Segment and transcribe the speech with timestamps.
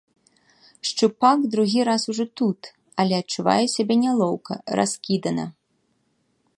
[0.91, 2.61] Шчупак другі раз ужо тут,
[3.05, 5.45] але адчувае сябе нялоўка, раскідана.